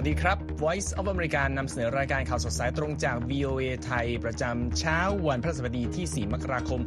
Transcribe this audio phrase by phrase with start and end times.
[0.00, 6.80] วัสดีครับ Voice of America นำเสนอรายการข่าวสดสายตรงจาก VOA ไทย ประจำเช้าวันพฤหัสบดีที่ 4 มกราคม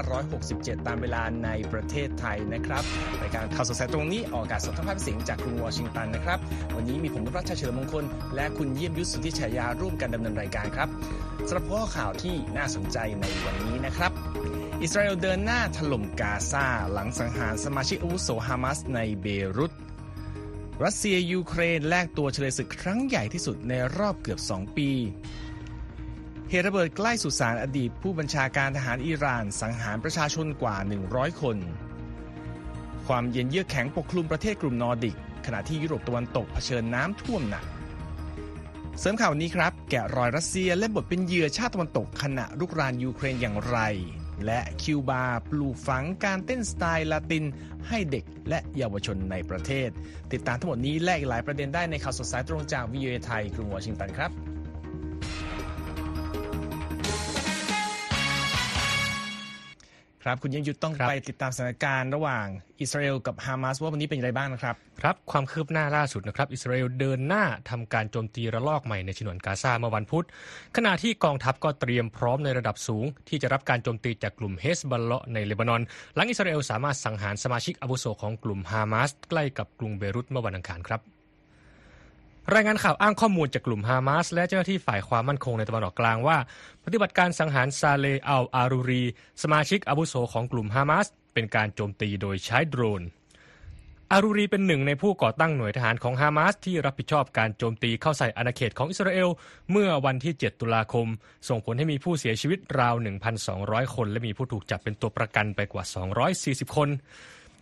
[0.00, 2.82] 2567 ตามเวลาในประเทศไทยนะครับ
[3.22, 6.38] รายการข่าวสดสายตรงนี้ออกอากาศสดทางภาพเสียงจากกรุงวอชิงตันนะครับ
[6.76, 10.88] วันนี้มีผมรัชชัยเฉลิมมงคล และคุณเยี่ยมยุทธสุทธิฉายาร่วมกันดำเนินรายการครับ
[11.48, 14.12] สำหรับข้อข่าวที่น่าสนใจในวันนี้นะครับ
[14.82, 19.72] อิสราเอลเดินหน้าถล่มกาซาหลังสังหารสมาชิกอาวุโสฮามาสในเบรุต
[20.84, 24.90] รัสเซียยูเครนแลกตัวเชลยศึกครั้งใหญ่ที่สุดในรอบเกือบ 2 ปี
[26.50, 30.76] เหตุระเบิดใกล้สุสานอดีตผู้บัญชาการทหารอิหร่านสังหารประชาชนกว่า
[31.08, 31.56] 100 คน
[33.06, 35.16] ความเย็นเยือกแข็งปกคลุมประเทศกลุ่มนอร์ดิก
[35.46, 37.64] ขณะที่ยุโรปตะวันตกเผชิญน้ำท่วมหนัก
[38.98, 43.78] เสริมข่าวนี้ครับ แกะรอยรัสเซียเล่นบทเป็นเหยื่อชาติตะวันตกขณะรุกรานยูเครนอย่างไร
[44.46, 47.44] และคิวบาปลูกฝังการเต้นสไตล์ลาติน
[47.88, 49.88] ให้เด็กและเยาวชนในประเทศ
[50.32, 54.51] ติดตามทั้งหมดนี้และอีกหลายประเด็นได้ในข่าวสดสายตรงจากวิเอไทยกรุงวอชิงตันครับ
[60.22, 62.46] ครับ คุณยังยุทธต้องครับไปติดตามสถานการณ์ระหว่าง
[62.80, 70.24] อิสราเอลกับฮามาสว่าวันนี้เป็นอย่างไรบ้างนะครับ ครับ ความคืบหน้าล่าสุดนะครับ อิสราเอลเดินหน้าทำการโจมตีระลอกใหม่ในฉนวนกาซาเมื่อวันพุธ
[70.76, 75.82] ขณะที่กองทัพก็เตรียมพร้อมในระดับสูง ที่จะรับการโจมตีจากกลุ่มเฮสบอลเลาะในเลบานอน
[76.14, 81.02] หลังอิสราเอลสามารถสังหารสมาชิกอาวุโสของกลุ่มฮามาสใกล้กับกรุงเบรุตเมื่อวันอังคารครับ
[82.54, 86.38] รายงานข่าวอ้างข้อมูลจากกลุ่มฮามาสและเจ้าหน้าที่ฝ่ายความมั่นคงในตะวันออกกลางว่า
[86.84, 89.02] ปฏิบัติการสังหารซาเลอัลอารูรี
[89.42, 93.02] สมาชิกอาวุโสของกลุ่มฮามาสเป็นการโจมตีโดยใช้โดรน
[94.12, 99.28] อารูรีเป็นหนึ่งในผู้ก่อตั้งหน่วยทหารของฮามาสที่รับผิดชอบการโจมตีเข้าใส่อาณาเขตของอิสราเอล
[99.70, 101.06] เมื่อวันที่ 7 ตุลาคม
[101.48, 102.94] ส่งผลให้มีผู้เสียชีวิตราว
[103.44, 105.84] 1,200 คน และมีผู้ถูกจับเป็นตัวประกันไปกว่า
[106.30, 106.88] 240 คน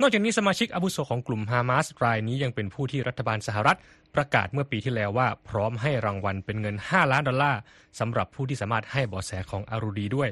[0.02, 3.78] นอกจากนี้สมาชิกอาวุโสของกลุ่มฮามาสรายนี้ยังเป็นผู้ที่รัฐบาลสหรัฐ
[4.14, 7.60] ประกาศเมื่อปีที่แล้วว่า พร้อมให้รางวัลเป็นเงิน 5 ล้านดอลลาร์
[7.98, 10.30] สำหรับผู้ที่สามารถให้เบาะแสของอารูรีด้วย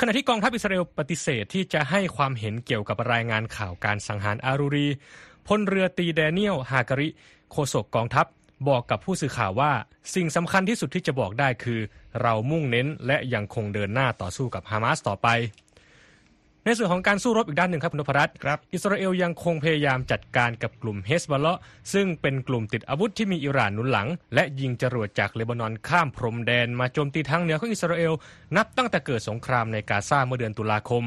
[0.00, 4.88] ขณะที่กองทัพอิสราเอลปฏิเสธที่จะให้ความเห็นเกี่ยวกับรายงานข่าวการสังหารอารูรี
[5.46, 7.08] พลเรือตรีแดเนียลฮาการิ
[7.50, 8.26] โฆษกกองทัพ
[8.68, 9.72] บอกกับผู้สื่อข่าวว่า
[10.14, 11.80] สิ่งสำคัญที่สุดที่จะบอกได้คือ
[12.22, 15.28] เรามุ่งเน้นและยังคงเดินหน้าต่อสู้กับฮามาสต่อไป
[16.66, 21.60] ในส่วนของการสู้รบอีกด้านหนึ่งครับคุณนพรัตน์ครับอิสราเอลยังคงพยายามจัดการกับกลุ่มเฮสบอลเลาะห์
[21.92, 28.12] ซึ่งเป็นกลุ่มติดอาวุธที่มีอิหร่านหนุนหลัง และยิงจรวดจากเลบานอนข้ามพรมแดน มาโจมตีทางเหนือของอิสราเอล
[28.56, 31.04] นับตั้งแต่เกิดสงครามในกาซาเมื่อเดือนตุลาคม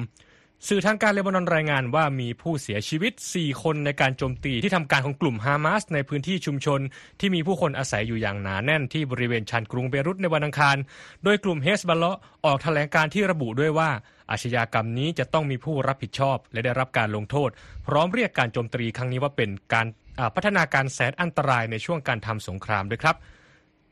[0.68, 6.80] สื่อทางการเลบานอนรายงานว่ามีผู้เสียชีวิต 4 คนในการโจมตีที่ทำการของกลุ่มฮามาสในพื้นที่ชุมชน
[7.20, 10.78] ที่มีผู้คนอาศัยอยู่อย่างหนาแน่นที่บริเวณชานกรุงเบรุตในวันอังคาร
[11.24, 13.90] โดยกลุ่มเฮสบอลเลาะห์ออกแถลงการที่ระบุด้วยว่า
[14.32, 17.50] อาชญากรรมนี้จะต้องมีผู้รับผิดชอบ และได้รับการลงโทษ
[17.88, 19.88] พร้อมเรียกการโจมตีครั้งนี้ว่าเป็นการ
[20.36, 23.16] พัฒนาการแสนอันตรายในช่วงการทำสงครามด้วยครับ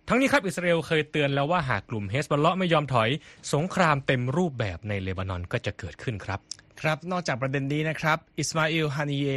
[0.09, 3.09] ทั้งนี้ครับอิสราเอลเคยเตือนแล้วว่าหากกลุ่มเฮสบอลเลาะไม่ยอมถอย
[3.53, 6.39] สงครามเต็มรูปแบบในเลบานอนก็จะเกิดขึ้นครับ
[6.81, 9.27] ครับนอกจากประเด็นนี้นะครับ อิสมาอิลฮานีเย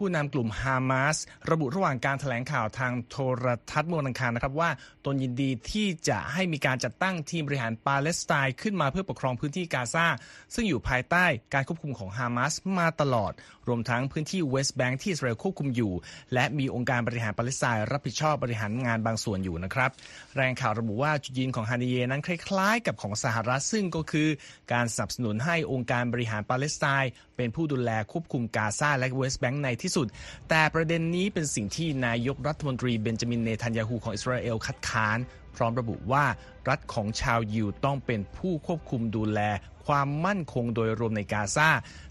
[0.00, 1.16] ผู้นำกลุ่มฮามาส
[1.50, 4.70] ระบุระหว่างการแถลงข่าวทางโทรทัศน์มวันอังคารนะครับว่า
[5.04, 10.06] ตนยินดีที่จะให้มีการจัดตั้งทีมบริหารปาเลสไตน์ขึ้นมาเพื่อปกครองพื้นที่กาซา
[10.54, 11.24] ซึ่งอยู่ภายใต้
[11.54, 13.32] การควบคุมของฮามาสมาตลอด
[13.68, 15.92] รวมทั้งพื้นที่เวสต์แบงค์ที่อิสราเอลควบคุมอยู่
[16.34, 19.90] และมีองค์การบริหารปาเลสไตน์รับผิดชอบบริหารงานบางส่วนอยู่นะครับ
[20.36, 24.28] รายงานข่าวระบุว่าจุดยืนของฮานีเยนั้นคล้ายๆ กับของสหรัฐซึ่งก็คือ
[24.72, 30.06] การสนับสนุนให้องค์การบริหารปาเลสไตน์เป็นผู้ดูแลควบคุมกาซาและเวสต์แบงค์ในที่สุด
[30.48, 35.18] แต่ประเด็นนี้เป็นสิ่งที่นายกรัฐมนตรีเบนจามินเนทันยาฮูของอิสราเอลคัดค้าน
[35.56, 36.24] พร้อมระบุว่า
[36.68, 39.40] รัฐของชาวยิวต้องเป็นผู้ควบคุมดูแล
[39.86, 41.68] ความมั่นคงโดยรวมในกาซา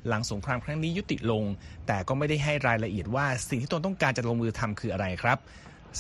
[0.07, 1.44] หลังสงครามครั้งนี้ยุติลง
[1.88, 5.38] แต่ก็ไม่ได้ให้รายละเอียดว่าสิ่งที่ตนต้องการจะลงมือทำคืออะไรครับ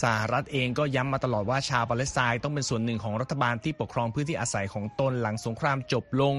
[0.03, 6.35] สหรัฐเองก็ย้ำมาตลอดว่าชาวปาเลสไตน์ต้องเป็นส่วนหนึ่งของรัฐบาลที่ปกครองพื้นที่อาศัยของตนหลังสงครามจบลง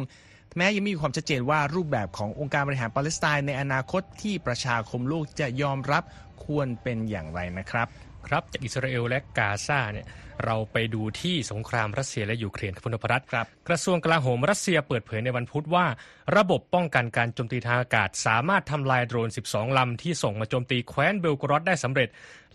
[0.56, 6.02] แม้ยังไม่มีความชัดเจนว่ารูปแบบขององค์การบริหารปาเลสไตน์ในอนาคตที่ประชาคมโลกจะยอมรับ
[6.44, 7.86] ควรเป็นอย่างไรนะครับ
[8.30, 10.06] ครับจากอิสราเอลและกาซาเนี่ย
[10.44, 15.86] เราไปดูที่สงครามรัสเซียและยูเครนครับคุณนพรัตน์ครับ กระทรวงกลาโหมรัสเซียเปิดเผยในวันพุธว่า
[16.36, 22.08] ระบบป้องกันการโจมตีทางอากาศ สามารถทำลายโดรน 12 ลำที่ส่งมาโจมตีแคว้นเบลกรอดได้สำเร็จ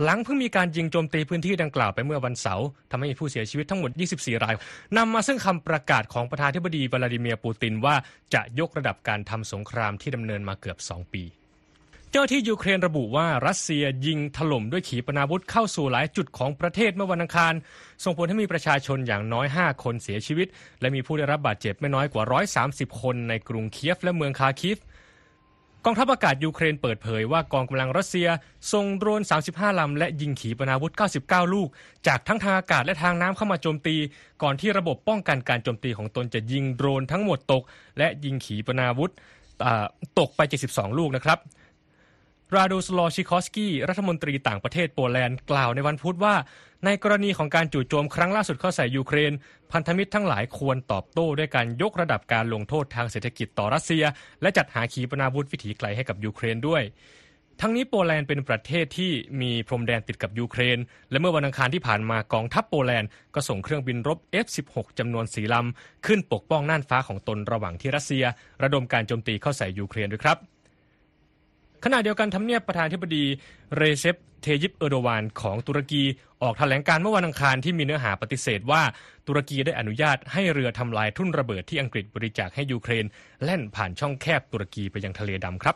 [0.03, 4.53] หลังเพิ่งมีการยิงโจมตีพื้นที่ดังกล่าวไปเมื่อวันเสาร์ทำให้มีผู้เสียชีวิตทั้งหมด 24 ราย
[4.97, 7.95] นำมาซึ่งคำประกาศของประธานาธิบดีวลาดิเมียร์ปูตินว่า
[8.33, 17.53] จะยกระดับการทำสงครามที่ดำเนินมาเกือบ 2 ปีเจ้าที่ยูเครนระบุว่ารัสเซียยิงถล่มด้วยขีปนาวุธเข้าสู่หลายจุดของประเทศเมื่อวันอังคาร
[18.03, 20.47] ส่งผลให้มีประชาชนอย่างน้อย 5 คนเสียชีวิต
[20.81, 22.23] และมีผู้ได้รับบาดเจ็บไม่น้อยกว่า
[22.61, 24.77] 130 คนในกรุงเคียฟและเมืองคาคิฟ
[25.85, 28.27] กองทัพอากาศยูเครนเปิดเผยว่ากองกำลังรัสเซีย
[28.73, 29.21] ส่งโดรน
[29.51, 30.91] 35 ลำ และยิงขีปนาวุธ
[31.23, 31.69] 99 ลูก
[32.07, 33.95] จากทั้งทางอากาศและทางน้ำเข้ามาโจมตี
[34.43, 37.63] ก่อนที่ระบบป้องกันการโจมตีของตนจะยิงโดรนทั้งหมดตก
[37.97, 39.11] และยิงขีปนาวุธ
[40.19, 40.41] ตกไป
[40.71, 41.39] 72 ลูกนะครับ
[42.53, 46.35] ราโดสลอว์ซิกอร์สกี้รัฐมนตรีต่างประเทศโปแลนด์กล่าวในวันพุธว่า
[46.85, 49.33] ในกรณีของการจู่โจมครั้งล่าสุดเข้าใส่ยูเครน
[49.71, 54.03] พันธมิตรทั้งหลายควรตอบโต้ด้วยการยกระดับการลงโทษทางเศรษฐกิจต่อรัสเซีย
[54.41, 56.83] และจัดหาขีปนาวุธวิถีไกลให้กับยูเครนด้วย
[57.61, 60.77] ทั้งนี้โปแลนด์เป็นประเทศที่มีพรมแดนติดกับยูเครน
[61.11, 68.25] และเมื่อวันอังคารที่ผ่านมากองทัพโปแลนด์ก็ส่งเครื่องบินรบ F-16 จำนวนสี่ลำขึ้นปกป้องน่านฟ้าของตนระหว่างที่รัสเซีย
[68.63, 70.37] ระดมการโจมตีเข้าใส่ยูเครนด้วยครับ
[71.87, 73.25] ขณะเดียวกันทำเนียบประธานธิบดี
[73.75, 76.03] เรเซปเทยิปเออร์โดวานของตุรกี
[76.41, 78.81] ออกแถลงการณ์เมื่อวันอังคารที่มีเนื้อหาปฏิเสธว่า
[79.27, 83.05] ตุรกีได้อนุญาตให้เรือทำลายทุ่นระเบิดที่อังกฤษบริจาคให้ยูเครน
[83.43, 85.75] แล่นผ่านช่องแคบตุรกีไปยังทะเลดำครับ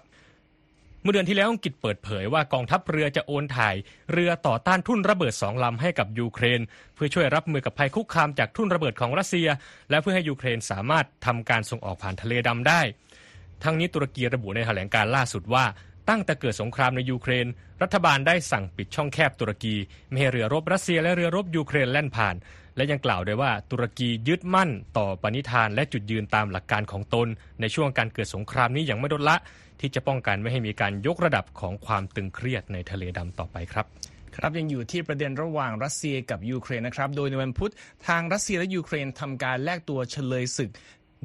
[1.02, 3.76] เมื่อเดือนที่แล้วอังกฤษเปิดเผยว่ากองทัพเรือจะโอนถ่าย
[4.12, 6.62] เรือต่อต้านทุ่นระเบิดสองลำให้กับยูเครน
[6.96, 9.48] เพื่อช่วยรับมือกับภัยคุกคามจากทุ่นระเบิดของรัสเซีย
[9.90, 12.82] และเพื่อให้ยูเครนสามารถทำการส่งออกผ่านทะเลดำได้
[13.64, 15.66] ทั้งนี้ตุรกีระบุในแถลงการล่าสุดว่า
[16.10, 17.48] ตั้งแต่เกิดสงครามในยูเครน
[17.82, 19.76] รัฐบาลได้สั่งปิดช่องแคบตุรกี
[20.10, 22.36] ไม่ให้เรือรบรัสเซียและเรือรบยูเครนแล่นผ่าน
[22.76, 27.28] และยังกล่าวด้วยว่าตุรกียึดมั่นต่อปณิธานและจุดยืนตามหลักการของตน
[27.62, 29.36] ในช่วงการเกิดสงครามนี้อย่างไม่ลดละ
[29.80, 33.86] ที่จะป้องกันไม่ให้มีการยกระดับของความตึงเครียดในทะเลดำต่อไปครับ
[34.36, 37.72] ครับยังอยู่ที่ประเด็นระหว่างรัสเซียกับยูเครนนะครับ โดยในวันพุธ
[38.08, 40.72] ทางรัสเซียและยูเครนทำการแลกตัวเฉลยศึก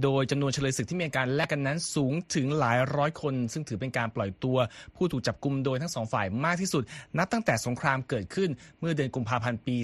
[0.02, 4.56] โดยจำนวนเฉลยศึกที่มีการแลกกันนั้นสูงถึงหลายร้อยคน ซึ่งถือเป็นการปล่อยตัว
[4.96, 6.82] ผู้ถูกจับกลุมโดยทั้งสองฝ่ายมากที่สุด
[7.18, 8.50] นับตั้งแต่สงครามเกิดขึ้น
[8.80, 9.76] เมื่อเดือนกุมภาพันธ์ปี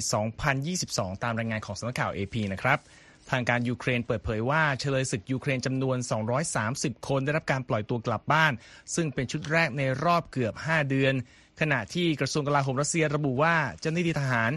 [0.58, 2.78] 2022 ตามรายงานของสำนักข่าว AP นะครับ
[3.30, 5.96] ทางการยูเครนเปิดเผยว่าเฉลยศึกยูเครนจำนวน
[6.52, 8.52] 230 คนได้รับการปล่อยตัวกลับบ้าน
[8.94, 11.14] ซึ่งเป็นชุดแรกในรอบเกือบ 5 เดือน
[11.60, 14.50] ขณะที่กระทรวงกลาโหมรัสเซียระบุว่าเจ้าหน้าที่ทหาร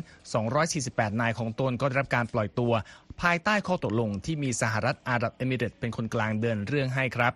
[0.58, 2.74] 248 นายของตนก็ได้รับการปล่อยตัว
[3.22, 7.34] ภายใต้ข้อตกลงที่มีสหรัฐอาหรับเอมิเรตเป็นคนกลางเดินเรื่องให้ครับ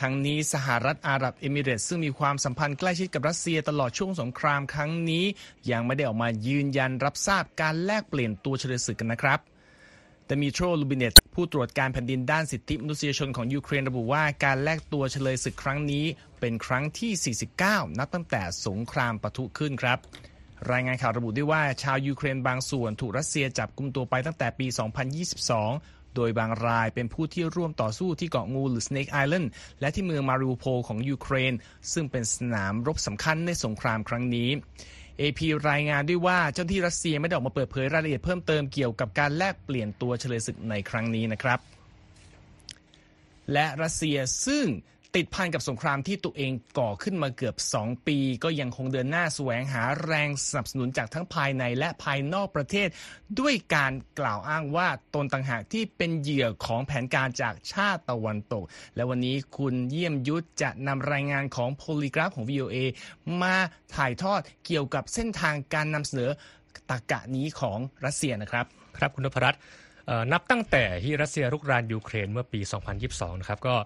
[0.00, 5.24] ทั้งนี้สหรัฐอาหรับเอมิเรตซึ่งมีความสัมพันธ์ใกล้ชิดกับรัสเซียตลอดช่วงสงครามครั้งนี้
[5.70, 9.40] ยังไม่ได้ออกมายืนยันรับทราบการแลกเปลี่ยนตัวเฉลยศึกกันนะครับ
[10.26, 16.04] แต่มีโทรลูบิเนตผู้ตรวจการแผ่นดินด้านสิทธิมนุษยชนของยูเครนระบุว่าการแลกตัวเฉลยศึกครั้งนี้
[16.40, 19.98] เป็นครั้งที่ 49 นับตั้งแต่สงครามปะทุขึ้นครับ
[20.70, 24.66] รายงานข่าวระบุด้วยว่าชาวยูเครนบางส่วนถูกรัสเซียจับกุมตัวไปตั้งแต่ปี
[25.40, 29.46] 2022 โดยบางรายเป็นผู้ที่ร่วมต่อสู้ที่เกาะงูหรือ Snake Island
[29.80, 31.52] และที่เมืองมาริอูโพของยูเครน
[31.92, 34.50] ซึ่งเป็นสนามรบสำคัญในสงครามครั้งนี้
[35.20, 41.58] AP รายงานด้วยว่าเจ้าที่รัสเซียไม่ได้ออกมาเปิดเผยรายละเอียดเพิ่มเติมเกี่ยวกับการแลกเปลี่ยนตัวเฉลยศึกในครั้งนี้นะครับ
[43.52, 44.66] และรัสเซียซึ่ง
[45.18, 52.88] ติดพันกับสงครามที่ตัวเองก่อขึ้นมาเกือบ 2 ปี ก็ยังคงเดินหน้าแสวงหาแรงสนับสนุนจากทั้งภายในและภายนอกประเทศ
[53.40, 58.64] ด้วยการกล่าวอ้างว่าตนต่างหากที่เป็นเหยื่อของแผนการจากชาติตะวันตก
[58.96, 62.76] และวันนี้คุณเยี่ยมยุทธจะนำรายงานของโพลีกราฟของ VOA
[63.42, 63.56] มา
[63.94, 66.30] ถ่ายทอดเกี่ยวกับเส้นทางการนำเสนอ
[66.90, 68.66] ตากะนี้ของรัสเซียนะครับ
[68.98, 69.60] ครับคุณนพรัตน์
[70.32, 72.60] นับตั้งแต่ที่รัสเซียรุกรานยูเครนเมื่อปี
[73.00, 73.76] 2022 นะครับก็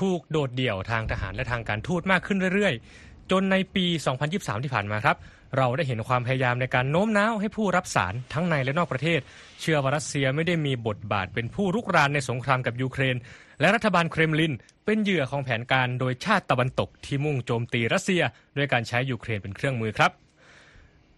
[0.00, 3.86] ถูกโดดเดี่ยวทางทหารและทางการทูตมากขึ้นเรื่อยๆ จนในปี
[4.24, 5.16] 2023 ที่ผ่านมาครับ
[5.56, 9.20] เราได้เห็นความพยายามในการโน้มน้าวให้ผู้รับสารทั้งในและนอกประเทศ
[9.60, 13.16] เชื่อว่ารัสเซียไม่ได้มีบทบาทเป็นผู้รุกรานในสงครามกับยูเครน
[13.60, 14.54] และรัฐบาลเครมลิน
[14.84, 18.22] เป็นเหยื่อของแผนการโดยชาติตะวันตกที่มุ่งโจมตีรัสเซีย
[18.56, 20.10] ด้วยการใช้ยูเครนเป็นเครื่องมือครับ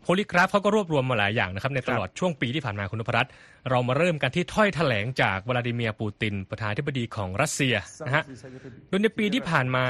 [0.09, 3.33] โพลิกราฟเขาก็รวบรวมมาหลายอย่างนะครับในตลอดช่วงปีที่ผ่านมาคุณนพรัตน์
[3.71, 7.75] เรามาเริ่มกันที่ถ้อยแถลงจากวลาดิเมียร์ปูติน ประธานาธิบดีของรัสเซีย
[8.07, 8.25] นะฮะ
[8.89, 9.85] โดยในปีที่ผ่านมา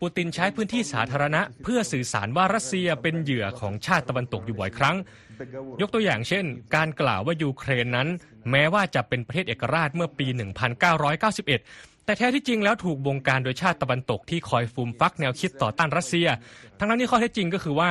[0.00, 4.96] ปูตินใช้พื้นที่สาธารณะ เพื่อสื่อสารว่ารัสเซียเป็นเหยื่อของชาติตะวันตกอยู่บ่อยครั้ง
[5.80, 6.44] ยกตัวอย่างเช่น
[6.74, 8.08] การกล่าวว่ายูเครนนั้น
[8.50, 10.26] แม้ว่าจะเป็นประเทศเอกราชเมื่อปี
[10.92, 16.28] 1991 แต่แท้ที่จริงแล้วถูกบงการโดยชาติตะวันตกที่คอยฟูมฟักแนวคิดต่อต้านรัสเซีย
[16.78, 17.88] ทั้งนั้นที่ข้อเท็จจริงก็คือว่า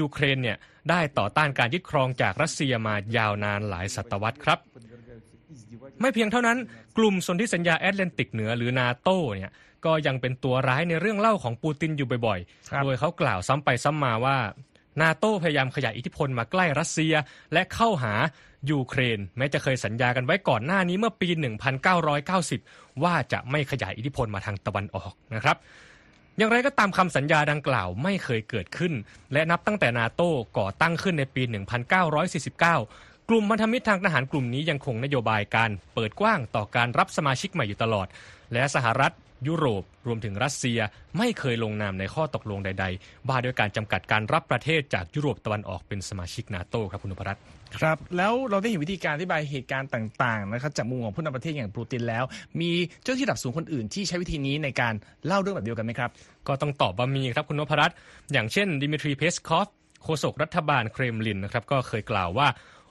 [0.00, 0.56] ยูเครนเนี่ย
[0.90, 4.58] ได้ต่อต้านการยึดครองจากรัสเซียมายาวนานหลายศตวรรษครับ
[6.00, 6.58] ไม่เพียงเท่านั้น
[6.98, 9.52] กลุ่มสนธิสัญญาแอตแลนติกเหนือหรือนาโตเนี่ย
[9.84, 14.36] ก็ยังเป็นตัวร้ายในเรื่องเล่าของปูตินอยู่บ่อยๆ โดยเขากล่าวซ้ำไปซ้ำมาว่า
[15.02, 17.14] นาโตพยายามขยายอิทธิพลมาใกล้รัสเซีย
[17.52, 18.14] และเข้าหา
[18.70, 21.28] ยูเครน แม้จะเคยสัญญากันไว้ก่อนหน้านี้เมื่อปี
[22.56, 25.56] 1990 ว่าจะไม่ขยายอิทธิพลมาทางตะวันออกนะครับ
[26.36, 28.92] อย่างไรก็ตามคำสัญญาดังกล่าวไม่เคยเกิดขึ้น
[29.32, 31.42] และนับตั้งแต่นาโต้ก่อตั้งขึ้นในปี
[32.36, 38.06] 1949 กลุ่มพันธมิตรทางทหารกลุ่มนี้ยังคงนโยบายการเปิดกว้างต่อการรับสมาชิกใหม่อยู่ตลอด
[38.52, 39.12] และสหรัฐ
[39.46, 40.78] ยุโรปรวมถึงรัสเซีย
[41.18, 47.42] ไม่เคยลงนามในข้อตกลงใด ๆ ว่าด้วยการจำกัดการรับประเทศจากยุโรปตะวันออกเป็นสมาชิกนาโตครับคุณนพรัตน์
[47.76, 52.24] ครับ แล้วเราได้เห็นวิธีการอธิบายเหตุการณ์ต่างๆนะครับจากมุมของผู้นำประเทศอย่างปูตินแล้ว
[52.60, 52.70] มี
[53.02, 54.94] เจ้าที่ระดับสูงคนอื่นที่ใช้วิธีนี้ในการ
[55.26, 56.10] เล่าเรื่องแบบเดียวกันไหมครับ
[56.48, 57.96] ก็ต้องตอบว่ามีครับคุณนพรัตน์
[58.32, 59.68] อย่างเช่นดิมิทรีเพสคอฟ
[60.02, 62.48] โฆษกรัฐบาลเครมลินนะครับก็เคยกล่าวว่า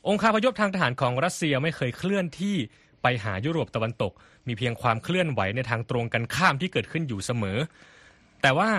[0.08, 2.56] องค์คาพยพทางทหารของรัสเซียไม่เคยเคลื่อนที่
[3.04, 4.12] ไปหายุโรปตะวันตก
[4.48, 7.58] มีเพียงความเคลื่อนไหวในทางตรงกันข้ามที่เกิดขึ้นอยู่เสมอ
[8.42, 8.70] แต่ว่า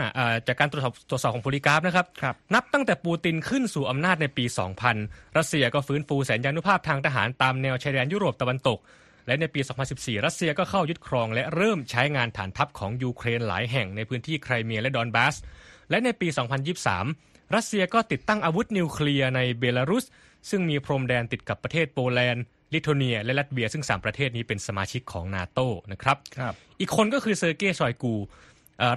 [0.46, 4.44] จากการตรวจสอบตรวจสอบของโพลิกราฟนะครับรบนับตั้งแต่ปูตินขึ้นสู่อำนาจในปี
[4.90, 8.78] 2000 รัสเซียก็ฟื้นฟูแสนยานุภาพทางทหารตามแนวชายแดนยุโรปตะวันตก
[9.26, 9.60] และในปี
[9.92, 15.36] 2014 รัสเซียก็เข้ายึดครอง และเริ่มใช้งานฐานทัพของยูเครนหลายแห่งในพื้นที่ไครเมียและดอนบาส
[15.90, 16.28] และในปี
[16.90, 20.04] 2023 รัสเซียก็ติดตั้งอาวุธนิวเคลียร์ในเบลารุส
[20.50, 22.42] ซึ่งมีพรมแดนติดกับประเทศโปแลนด์
[22.74, 25.60] ลิทัวเนีย และลัตเวีย ซึ่ง 3 ประเทศนี้เป็นสมาชิกของนาโต
[25.92, 28.14] นะครับครับอีกคนก็คือเซอร์เกย์ชอยกู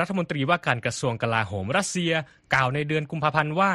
[0.01, 2.13] รัฐมนตรีว่าการกระทรวงกลาโหมรัสเซีย
[2.53, 3.71] กล่าวในเดือนกุมภาพันธ์ว่า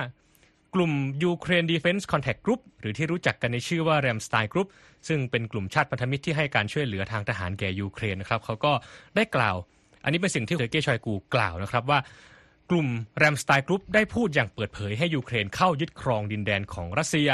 [0.74, 0.92] กลุ่ม
[1.24, 4.68] Ukraine Defense Contact Group หรือที่รู้จักกันในชื่อว่า Ramstein Group
[5.08, 8.72] ซึ่งเป็นกลุ่มชาติพันธมิตรที่ให้การช่วยเหลือทางทหารแก่ยูเครนนะครับเขาก็
[9.16, 9.56] ได้กล่าว
[10.04, 11.98] อันนี้เป็นสิ่งที่เซอร์เกย์ชอยกูกล่าวนะครับว่า
[12.70, 12.88] กลุ่ม
[13.18, 17.28] Ramstein Group ได้พูดอย่างเปิดเผยให้ยูเครนเข้ายึดครองดินแดนของรัสเซีย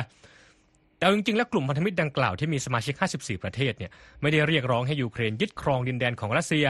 [1.03, 3.91] แต่จริงๆ แล้วกลุ่มพันธมิตรดังกล่าวที่มีสมาชิก 54 ประเทศเนี่ย
[4.21, 6.67] ไม่ได้เรียกร้องให้ยูเครนยึดครองดินแดนของรัสเซีย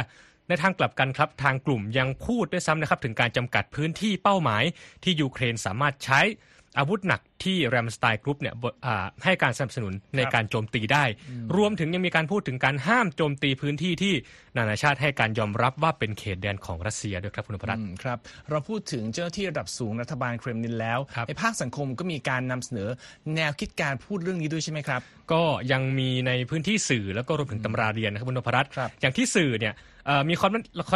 [0.49, 4.65] ในทางกลับกันครับ ทางกลุ่มยังพูดด้วยซ้ำนะครับถึงการจำกัดพื้นที่เป้าหมาย
[5.05, 6.21] ที่ยูเครนสามารถใช้
[6.79, 8.55] อาวุธหนัก ที่ Ramstein Group เนี่ย
[9.25, 11.05] ให้การสนับสนุนในการโจมตีได้
[11.57, 14.15] รวมถึงยังมีการพูดถึงการห้ามโจมตีพื้นที่ที่
[14.57, 18.19] นานาชาติให้การยอมรับว่าเป็นเขตแดนของรัสเซียด้วยครับคุณนพรัตน์ครับ
[18.51, 22.89] เราพูดถึงเจ้าหน้าที่ระดับสูงรัฐบาลเครมลินแล้วในภาคสังคมก็มีการนำเสนอ
[23.37, 25.01] แนวคิดการพูดเรื่องนี้ด้วยใช่ไหมครับ
[25.33, 28.71] ก็ยังมีในพื้นที่สื่อแล้วก็รวมถึงตำราเรียนนะครับคุณนพรัตน์
[29.01, 29.75] อย่างที่สื่อเนี่ย
[30.29, 30.47] มีคอ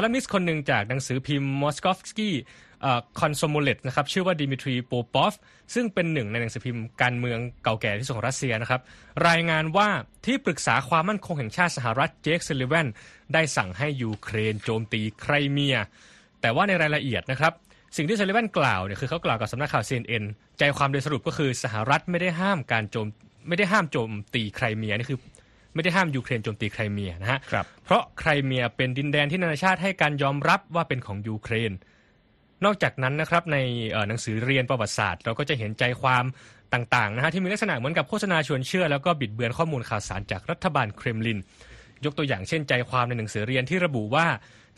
[0.04, 2.34] ลัมนิสต์คนหนึ่งจากหนังสือพิมพ์มอสคอฟสกี้
[3.20, 5.34] คอมโซโมเลตนะครับชื่อว่าดิมิทรีโปปอฟ
[5.74, 8.80] ซึ่งเป็นหนึ่งในหนังสือพิมพ์การเมืองเก่าแก่ที่สุดของรัสเซียนะครับ
[9.28, 9.88] รายงานว่า
[10.26, 12.86] ที่ปรึกษาความมั่นคงแห่งชาติสหรัฐเจคซัลลิแวน
[13.34, 15.76] ได้สั่งให้ยูเครนโจมตีไครเมีย
[16.40, 17.52] แต่ว่าในรายละเอียดนะครับ
[17.96, 20.24] สิ่งที่ซัลลิแวนกล่าวเนี่ยคือเขากล่าวกับสำนักข่าว CNN
[20.58, 23.06] ใจความโดยสรุปก็คือสหรัฐไม่ได้ห้ามการโจม
[23.48, 25.18] ไม่ได้ห้ามโจมตีไครเมียนี่คือ
[25.74, 27.38] ไม่ได้ห้ามยูเครนโจมตีไครเมียนะฮะ
[27.84, 31.72] เพราะไครเมียเป็นดินแดนที่นานาชาติให้การยอมรับว่าเป็นของยูเครน
[32.64, 33.58] นอกจากนั้นนะครับใน
[34.08, 36.25] หนังสือเรียนประวัติศาสตร์ เราก็จะเห็นใจความ
[36.75, 41.38] ต่างๆนะฮะที่มีลักษณะเหมือนกับโฆษณาชวนเชื่อ แล้วก็บิดเบือนข้อมูลข่าวสารจากรัฐบาลเครมลิน
[42.04, 44.26] ยกตัวอย่างเช่นใจความในหนังสือเรียนที่ระบุว่า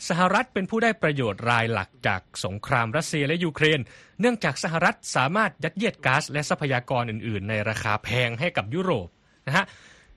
[0.09, 3.79] สหรัฐเป็นผู้ได้ประโยชน์รายหลักจากสงครามรัสเซียและยูเครน
[4.19, 9.07] เนื่องจากสหรัฐสามารถยัดเยียดก๊าซและทรัพยากรอื่น ๆ ในราคาแพงให้กับยุโรป
[9.47, 9.65] นะฮะ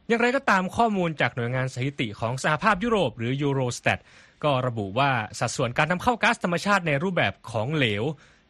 [0.09, 3.99] อย่างไรก็ตามข้อมูลจากหน่วยงานสถิติของสหภาพยุโรปหรือยูโรสแตท
[4.45, 8.05] ก็ระบุว่าสัดส่วนการนำเข้าก๊าซธรรมชาติในรูปแบบของเหลว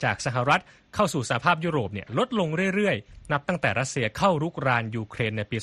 [0.05, 0.63] จากสหรัฐ
[0.95, 5.57] เข้าสู่สหภาพยุโรปเนี่ยลดลงเรื่อยๆ นับตั้งแต่รัสเซียเข้ารุกรานยูเครนในปี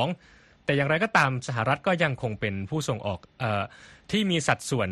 [0.00, 3.44] 2022 แต่อย่างไรก็ตามสหรัฐก็ยังคงเป็นผู้ส่งออกอ
[4.10, 4.90] ที่มีสัดส่วน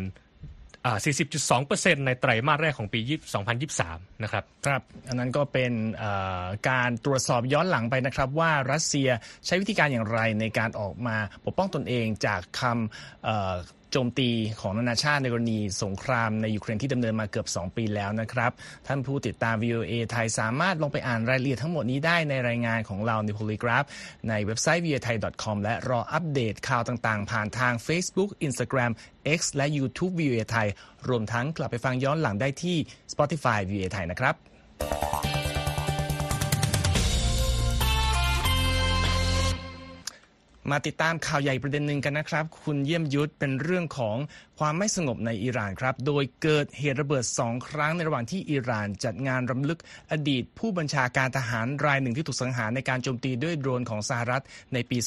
[1.05, 2.99] 40.2%ในไตรมาสแรกของปี
[3.61, 5.73] 2023 นะครับ ครับ อันนั้นก็เป็น
[6.69, 9.09] การตรวจสอบย้อนหลังไปนะครับ ว่ารัสเซีย
[9.45, 14.29] ใช้วิธีการอย่างไรในการออกมาปกป้องตนเองจากคำ โจมตี
[14.61, 18.51] ของนานาชาติในกรณีสงครามในยูเครนที่ดำเนินมาเกือบ 2 ปีแล้วนะครับ
[18.87, 23.87] ท่านผู้ติดตาม VOA ไทยสามารถลงไปอ่านรายละเอียดทั้งหมดนี้ได้ในรายงานของเราใน Polygraph
[24.29, 28.91] ในเว็บไซต์ voa thai com และรออัปเดตข่าวต่างๆ ผ่านทาง Facebook Instagram
[29.37, 30.67] X และ YouTube VOA ไทย
[31.09, 32.77] รวมทั้งกลับไปฟังย้อนหลังได้ที่
[33.13, 35.50] Spotify VOA ไทยนะครับ
[40.71, 44.17] มาติดตามข่าวใหญ่ประเด็นหนึ่งกันนะครับ คุณเยี่ยมยุทธเป็นเรื่องของ
[44.59, 49.79] ความไม่สงบในอิหร่านครับ โดยเกิดเหตุระเบิดสองครั้งในระหว่างที่อิหร่านจัดงานรำลึก
[50.11, 54.97] อดีต ผู้บัญชาการทหารรายหนึ่งที่ถูกสังหารในการโจมตีด้วยโดรนของสหรัฐในปี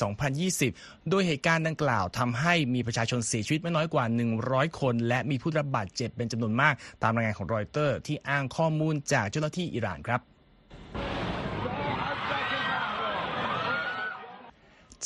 [0.50, 4.04] 2020 โดยเหตุการณ์ดังกล่าวทำให้มีประชาชนเสียชีวิตไม่น้อยกว่า
[4.42, 10.20] 100 คน และมีผู้รับบาดเจ็บเป็นจำนวนมาก ตามรายงานของรอยเตอร์ ที่อ้างข้อมูลจากเจ้าหน้าที่อิหร่านครับ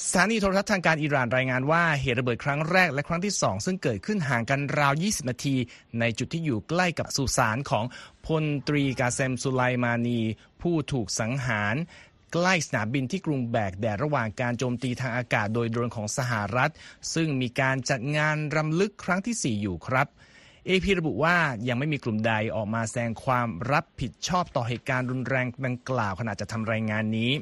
[0.07, 5.57] สถานีโทรทัศน์ทางการอิหร่านรายงานว่าเหตุระเบิดครั้งแรกและครั้งที่สองซึ่งเกิดขึ้นห่างกันราว 20 นาที
[6.01, 7.85] ในจุดที่อยู่ใกล้กับสุสานของ
[8.27, 10.21] พลตรีกาเซมสุไลมานี
[10.63, 11.75] ผู้ถูกสังหาร
[12.33, 16.73] ใกล้สนามบินที่กรุงแบกแดดระหว่างการโจมตีทางอากาศโดยโดรนของสหรัฐ
[17.15, 20.07] ซึ่งมีการจัดงานรำลึกครั้งที่ 4 อยู่ครับ
[20.67, 21.37] เอพีระบุว่า
[21.69, 27.33] ยังไม่มีกลุ่มใดออกมาแสดงความรับผิดชอบต่อเหตุการณ์รุนแรงดังกล่าวขณะจะทำรายงานนี้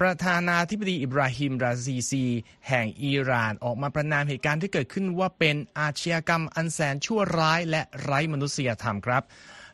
[0.00, 2.24] ประธานาธิบดีอิบราฮิมราซีซี
[2.68, 9.22] แห่งอิหร่านออกมาประนามเหตุการณ์ที่เกิดขึ้นว่าเป็นอาชญากรรมอันแสนชั่วร้ายและไร้มนุษยธรรมครับ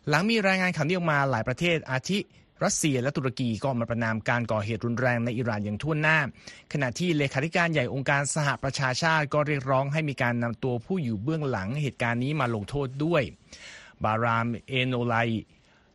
[0.09, 2.19] หลังมีรายงานข่าวนี้ออกมาหลายประเทศอาทิ
[2.65, 6.19] รัสเซียและตุรกีก็มาประนามการก่อเหตุรุนแรงในอิหร่านอย่างทั่วหน้า
[6.73, 13.23] ขณะที่เลขาธิการใหญ่องค์การสหประชาชาติก็เรียกร้องให้มีการนำตัวผู้อยู่เบื้องหลังเหตุการณ์นี้มาลงโทษด้วย
[14.05, 15.15] บารามเอโนไล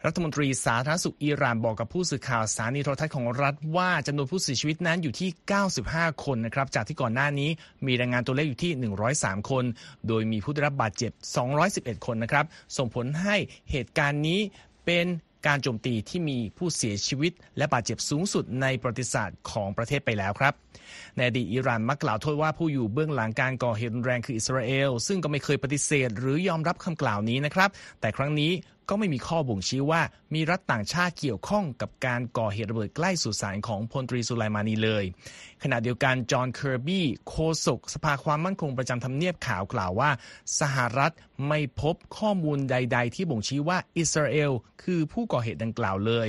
[0.08, 5.30] รัฐมนตรีสาธารณสุขอิหร่านบอกกับผู้สื่อข่าวสถานีโทรทัศน์ของรัฐว่าจำนวนผู้เสียชีวิตนั้นอยู่ที่
[5.76, 7.50] 95 คนนะครับ จากที่ก่อนหน้านี้
[7.86, 8.72] มีรายงานตัวเลขอยู่ที่
[9.16, 9.64] 103 คน
[10.08, 11.12] โดยมีผู้ได้รับบาดเจ็บ
[11.60, 12.46] 211 คนนะครับ
[12.78, 13.36] ส่งผลให้
[13.72, 14.40] เหตุการณ์นี้
[14.86, 15.06] เป็น
[15.48, 20.54] การโจมตีที่มีผู้เสียชีวิต และบาดเจ็บสูงสุดในประวัติศาสตร์ของประเทศไปแล้วครับ
[21.16, 27.70] ในอดีตอิหร่านมักกล่าวโทษว่าผู้อยู่เบื้องหลังการก่อเหตุรุนแรงคืออิสราเอล ซึ่งก็ไม่เคยปฏิเสธหรือยอมรับคำกล่าวนี้นะครับ
[28.02, 28.52] แต่ครั้งนี้
[28.90, 30.02] ก็ไม่มีข้อบ่งชี้ว่า
[30.34, 35.04] มีรัฐต่างชาติเกี่ยวข้องกับการก่อเหตุระเบิดใกล้สุสานของพลตรีสุไลมานีเลย
[35.64, 40.10] ขณะเดียวกันจอห์นเคอร์บี้โฆษกสภาความมั่นคงประจำทำเนียบขาวกล่าวว่า
[40.60, 41.12] สหรัฐ
[41.48, 44.52] ไม่พบข้อมูลใด ๆ ที่บ่งชี้ว่าอิสราเอล
[44.84, 46.28] คือผู้ก่อเหตุดังกล่าวเลย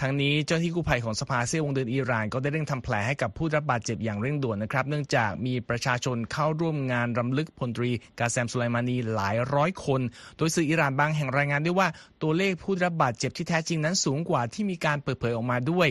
[0.00, 10.00] ทั้งนี้เจ้าหน้าที่กู้ภัยของสภาเสี้ยววงเดือนอิหร่านก็ได้เร่งทำแผลให้กับผู้รับบาดเจ็บอย่างเร่งด่วนนะครับ เนื่องจากมีประชาชนเข้าร่วมงานรำลึกพลตรีกาแซมสุไลมานีหลายร้อยคน
[10.36, 11.88] โดยสื่ออิหร่านบางแห่งรายงานด้วยว่า
[12.22, 15.88] ตัวเลขผู้รับบาดเจ็บที่แท้จริงนั้นสูงกว่าที่มีการเปิดเผยออกมาด้วย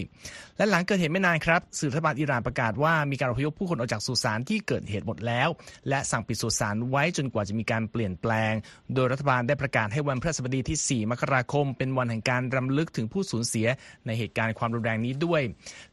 [0.57, 5.49] และหลังเกิดเหตุไม่นานครับสื่อรัฐบาลอิหร่านประกาศว่ามีการอพยพผู้คนออกจากสุสานที่เกิดเหตุหมดแล้ว
[5.89, 8.53] และสั่งปิดสุสานไว้จนกว่าจะมีการเปลี่ยนแปลง
[8.93, 13.67] โดยรัฐบาลได้ประกาศให้วันพฤหัสบดีที่ 4 มกราคม เป็นวันแห่งการรำลึกถึงผู้สูญเสีย
[14.05, 15.41] ในเหตุการณ์ความรุนแรงนี้ด้วย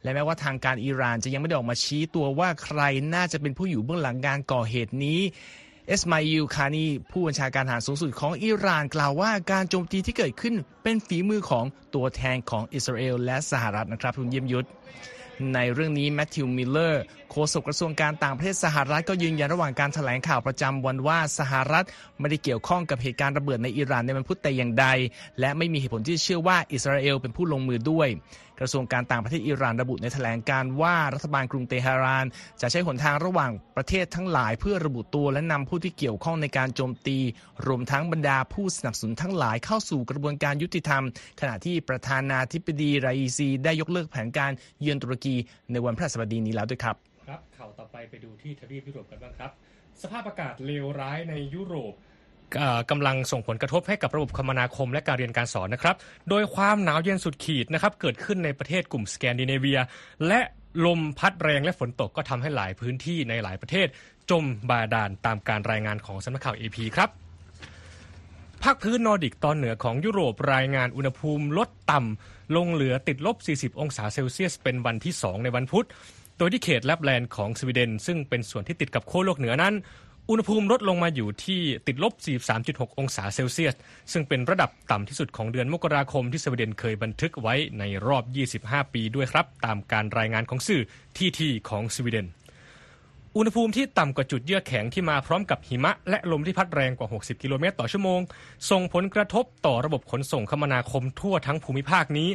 [0.03, 2.81] และแม้ว่าทางการอิหร่านจะยังไม่ได้ออกมาชี้ตัวว่าใคร
[3.13, 5.19] น่าจะเป็นผู้อยู่เบื้องหลังการก่อเหตุนี้
[5.87, 11.65] เอสมาอิลคานีผู้บัญชาการทหารสูงสุดของอิหร่านกล่าวว่าการโจมตีที่เกิดขึ้นเป็นฝีมือของ
[11.95, 14.67] ตัวแทนของอิสราเอลและสหรัฐนะครับคุณเยี่ยมยุทธ
[15.53, 21.85] ในเรื่องนี้แมทธิวมิลเลอร์โฆษกกระทรวงการต่างประเทศสหรัฐก็ยืนยันระหว่างการแถลงข่าวประจำวันว่าสหรัฐ
[22.19, 24.87] ไม่ได้เกี่ยวข้องกับเหตุการณ์ระเบิดในอิหร่านในวันพุธแต่อย่างใด
[25.39, 28.09] และไม่มีเหตุผลที่เชื่อว่าอิสราเอลเป็นผู้ลงมือด้วย
[28.59, 32.25] กระทรวงการต่างประเทศอิหร่านระบุในแถลงการว่ารัฐบาลกรุงเตหะราน
[32.61, 37.17] จะใช้หนทางระหว่างประเทศทั้งหลาย เพื่อระบุตัวและนำผู้ที่เกี่ยวข้องในการโจมตี
[37.67, 41.03] รวมทั้งบรรดาผู้สนับสนุนทั้งหลายเข้าสู่กระบวนการยุติธรรม
[41.41, 45.35] ขณะที่ประธานาธิบดีไรอีซี ได้ยกเลิกแผนการเยือนตุรกี
[45.71, 46.95] ในวันพฤหัสบดีนี้แล้วด้วยครับ
[47.27, 49.51] ครับข่าวต่อไปไปดูที่ทวีปยุโรปกันบ้างครับ
[50.01, 51.93] สภาพอากาศเลวร้ายในยุโรป
[52.89, 55.95] กำลังส่งผลกระทบให้กับระบบคมนาคมและการเรียนการสอนนะครับ
[56.29, 59.79] โดยความหนาวเย็นสุดขีดนะครับเกิดขึ้นในประเทศกลุ่มสแกนดิเนเวีย
[60.27, 60.41] และ
[60.85, 63.87] ลมพัดแรงและฝนตกก็ทำให้หลายพื้นที่ในหลายประเทศ
[64.31, 67.09] จมบาดาลตามการรายงานของสำนักข่าว AP ครับ
[68.63, 75.87] ภาคพื้นนอร์ดิกตอนเหนือของยุโรปรายงานอุณหภูมิลดต่ำลงเหลือติดลบ 40 องศาเซลเซียส เป็นวันที่ 2 ในวันพุธ
[76.37, 79.73] โดยที่เขตแลปแลนด์ของสวีเดน ซึ่งเป็นส่วนที่ติดกับขั้วโลกเหนือนั้น
[80.29, 82.13] อุณหภูมิลดลงมาอยู่ที่ติดลบ
[82.55, 83.75] 43.6 องศาเซลเซียส
[84.11, 88.23] ซึ่งเป็นระดับต่ำที่สุดของเดือนมกราคมที่สวีเดนเคยบันทึกไว้ในรอบ
[88.59, 90.81] 25 ปีด้วยครับ ตามการรายงานของสื่อ
[91.17, 92.27] ที่ที่ของสวีเดน
[93.37, 98.19] อุณหภูมิที่ต่ำกว่าจุดเยือกแข็งที่มาพร้อมกับหิมะ และลมที่พัดแรงกว่า 60 กิโลเมตรต่อชั่วโมง
[98.69, 102.29] ส่งผลกระทบต่อระบบขนส่งคมนาคมทั่วทั้งภูมิภาคนี้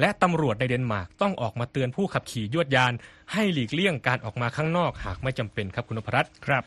[0.00, 2.92] และตำรวจในเดนมาร์กต้องออกมาเตือนผู้ขับขี่ยวดยาน
[3.32, 6.64] ให้หลีกเลี่ยงการออกมาข้างนอกหากไม่จำเป็นครับคุณพรัตน์ครับ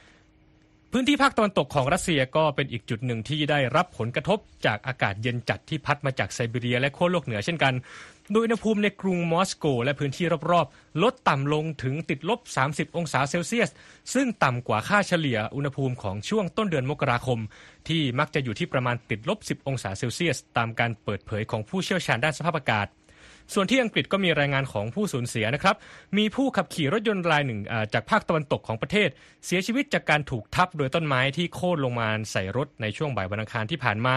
[0.93, 7.73] พื้นที่ภาคตะวันตกของรัสเซียก็เป็นอีกจุดหนึ่งที่ได้รับผลกระทบจากอากาศเย็นจัดที่พัดมาจากไซบีเรียและขั้วโลกเหนือเช่นกัน
[8.31, 13.69] โดยอุณหภูมิในกรุงมอสโก และพื้นที่รอบๆ ลดต่ำลงถึงติดลบ 30 องศาเซลเซียส
[14.13, 17.39] ซึ่งต่ำกว่าค่าเฉลี่ยอุณหภูมิของช่วงต้นเดือนมกราคม
[17.87, 22.87] ที่มักจะอยู่ที่ประมาณติดลบ 10 องศาเซลเซียส ตามการเปิดเผยของผู้เชี่ยวชาญด้านสภาพอากาศ
[23.53, 25.75] ส่วนที่อังกฤษก็มีรายงานของผู้สูญเสียนะครับ
[26.17, 27.59] มีผู้ขับขี่รถยนต์รายหนึ่ง
[27.93, 29.09] จากภาคตะวันตกของประเทศ
[29.45, 34.15] เสียชีวิตจากการถูกทับโดยต้นไม้ที่โค่นลงมาใส่รถในช่วงบ่ายวันอังคารที่ผ่านมา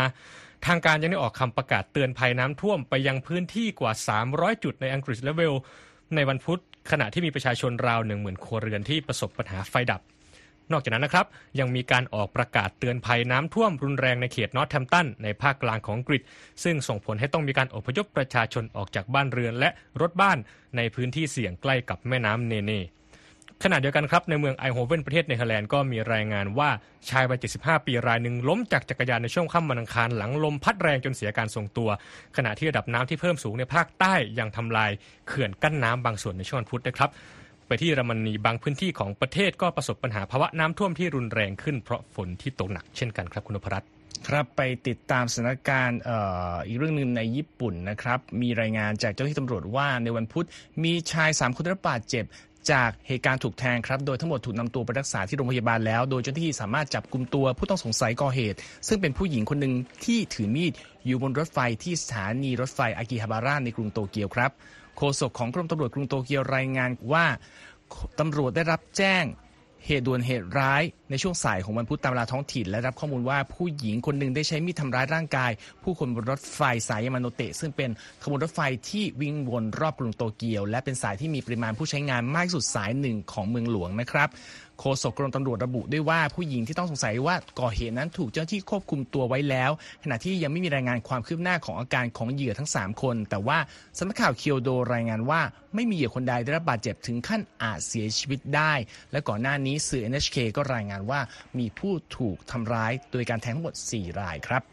[0.67, 3.93] ทางการยังได้ออกคำประกาศเตือนภัยน้ำท่วมไปยังพื้นที่กว่า
[4.29, 5.55] 300 จุดในอังกฤษและเวล
[6.15, 10.01] ในวันพุธขณะที่มีประชาชนราว10,000ครัวเรือนที่ประสบปัญหาไฟดับ
[10.73, 11.27] นอกจากนั้นนะครับ
[11.59, 16.23] ยังมีการออกประกาศเตือนภัยน้ำท่วมรุนแรงในเขตนอตแทมตันในภาคกลางของอังกฤษ
[16.65, 19.71] ซึ่งส่งผลให้ต้องมีการอพยพประชาชนออกจากบ้านเรือนและ
[20.01, 20.39] รถบ้าน
[20.77, 22.83] ในพื้นที่เสี่ยงใกล้กับแม่น้ำเนเน่
[23.67, 26.71] ขณะเดียวกันครับในเมืองไอโฮเวนประเทศเนเธอร์แลนด์ก็มีรายงานว่า
[27.11, 31.91] ชายวัย 75 ปีรายหนึ่งล้มจากจักรยานในช่วงค่ำวันอังคารหลังลมพัดแรงจนเสียการทรงตัว
[32.37, 34.91] ขณะที่ระดับน้ำที่เพิ่มสูงในภาคใต้ยังทำลาย
[35.29, 37.11] เขื่อนกั้นน้ำบางส่วนในช่วงพุธนะครับ
[37.67, 43.89] ไปที่เยอรมนีบางพื้นที่ของประเทศก็ประสบปัญหาภาวะน้ำท่วมที่รุนแรงขึ้นเพราะฝนที่ตกหนักเช่นกันครับคุณพรัตน์
[44.29, 46.01] ครับไปติดตามสถานการณ์
[46.67, 50.47] อีกเรื่องหนึ่งในญี่ปุ่นนะครับ มีรายงานจากเจ้าหน้าที่ตำรวจว่าในวันพุธ
[50.85, 52.25] มีชาย 3 คนได้รับบาดเจ็บ
[52.73, 60.73] จากเหตุการณ์ถูกแทงครับ โดยทั้งหมดถูกนำตัวไปรักษาที่โรงพยาบาลแล้ว โดยเจ้าหน้าที่สามารถจับกลุ่มตัวผู้ต้องสงสัยก่อเหตุ ซึ่งเป็นผู้หญิงคนหนึ่งที่ถือมีด
[61.07, 64.51] อยู่บนรถไฟที่สถานีรถไฟอากิฮาบาระในกรุงโตเกียวครับ
[64.97, 67.27] โฆษกของกรมตำรวจกรุงโตเกียวรายงานว่า
[68.19, 69.25] ตำรวจได้รับแจ้ง
[69.87, 75.51] เหตุด่วนเหตุร้ายในช่วงสายของวันพุธตามเวลาท้องถิ่นและรับข้อมูลว่าผู้หญิงคนหนึ่งได้ใช้มีดทำร้ายร่างกาย
[75.83, 77.91] ผู้คนบนรถไฟสายยามาโนเตะซึ่งเป็น
[78.23, 84.29] ขบวนรถไฟที่วิ่งวนรอบกรุงโตเกียว และเป็นสายที่มีปริมาณผู้ใช้งานมากสุดสายหนึ่งของเมืองหลวงนะครับ
[84.79, 89.71] โฆษกกรมตำรวจระบุด้วยว่าผู้หญิงที่ต้องสงสัยว่าก่อเหตุนั้นถูกเจ้าหน้าที่ควบคุมตัวไว้แล้ว
[90.03, 93.59] ขณะที่ยังไม่มีรายงานความคืบหน้าของอาการของเหยื่อทั้ง 3 คน แต่ว่า
[93.99, 95.41] สำนักข่าวเคียวโดรายงานว่า
[95.75, 98.73] ไม่มีเหยื่อคนใดได้รับบาดเจ็บถึงขั้นอาจเสียชีวิตได้
[99.13, 101.21] และก่อนหน้านี้สื่อ NHK ก็รายงานว่า
[101.59, 104.72] มีผู้ถูกทำร้ายโดยการแทงทั้งหมด 4 รายครับ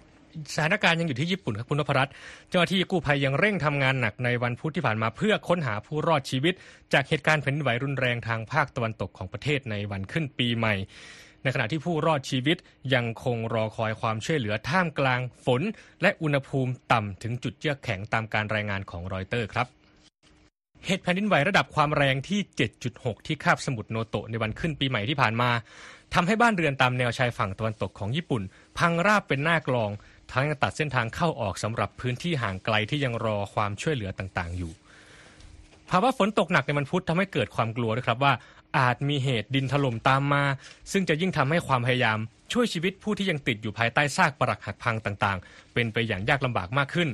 [0.53, 2.13] สถานการณ์ยังอยู่ที่ญี่ปุ่นครับคุณนพรัตน์
[2.49, 6.53] เจ้าหน้าที่กู้ภัยยังเร่งทำงานหนักในวันพุธที่ผ่านมาเพื่อค้นหาผู้รอดชีวิต
[6.93, 10.75] จากเหตุการณ์แผ่นดินไหวรุนแรงทางภาคตะวันตกของประเทศในวันขึ้นปีใหม่
[11.43, 12.57] ในขณะที่ผู้รอดชีวิต
[12.93, 15.61] ยังคงรอคอยความช่วยเหลือท่ามกลางฝน
[16.01, 19.67] และอุณหภูมิต่ำถึงจุดเยือกแข็งตามการรายงานของรอยเตอร์ครับ
[20.85, 22.39] เหตุแผ่นดินไหวระดับความแรงที่
[22.83, 25.49] 7.6 ที่คาบสมุทรโนโตะในวันขึ้นปีใหม่ที่ผ่านมา
[26.13, 28.41] ทำให้บ้านเรือนตามแนวชายฝั่งตะวันตกของญี่ปุ่น
[28.77, 29.91] พังราบเป็นหน้ากลอง
[30.31, 34.71] ทั้งยังตัดเส้นทางเข้าออกสำหรับพื้นที่ห่างไกลที่ยังรอความช่วยเหลือต่างๆ อยู่
[35.89, 38.33] ภาวะฝนตกหนักในมันพุธทำให้เกิดความกลัวด้วยครับว่า
[38.77, 40.43] อาจมีเหตุดินถล่มตามมา
[40.91, 42.17] ซึ่งจะยิ่งทำให้ความพยายาม
[42.53, 47.09] ช่วยชีวิตผู้ที่ยังติดอยู่ภายใต้ซากปรักหักพังต่างๆ เป็นไปอย่างยากลำบากมากขึ้น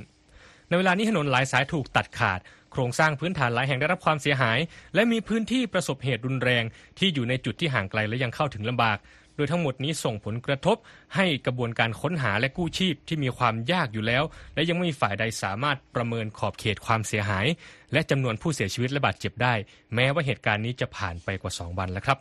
[0.67, 2.39] ในเวลานี้ถนนหลายสายถูกตัดขาด
[2.71, 4.60] โครงสร้างพื้นฐานหลายแห่งได้รับความเสียหาย
[4.95, 6.63] และมีพื้นที่ประสบเหตุรุนแรง
[6.99, 8.97] ที่อยู่ในจุดที่ห่างไกลและยังเข้าถึงลำบาก
[9.36, 10.78] โดยทั้งหมดนี้ส่งผลกระทบ
[11.15, 14.24] ให้กระบวนการค้นหาและกู้ชีพที่มีความยากอยู่แล้ว
[14.56, 17.45] และยังไม่มีฝ่ายใดสามารถประเมินขอบเขตความเสียหาย
[17.93, 19.54] และจำนวนผู้เสียชีวิตและบาดเจ็บได้
[19.95, 22.19] แม้ว่าเหตุการณ์นี้จะผ่านไปกว่า 2 วันแล้วครับ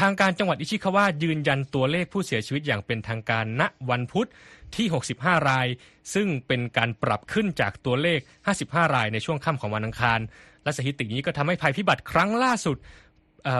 [0.00, 4.28] ทางการจังหวัดอิชิคาวะยืนยันตัวเลขผู้เสียชีวิตอย่างเป็นทางการณวันพุธ
[4.76, 5.66] ที่ 65 ราย
[6.14, 8.18] ซึ่งเป็นการปรับขึ้นจากตัวเลข
[8.58, 10.20] 55 รายในช่วงค่ำของวันอังคาร
[10.64, 12.76] และสถิตินี้ก็ทำให้ภัยพิบัติครั้งล่าสุด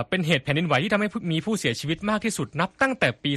[0.08, 3.32] เป็นเหตุแผ่นดินไหวที่ทำให้มีผู้เสียชีวิตมากที่สุดนับตั้งแต่ปี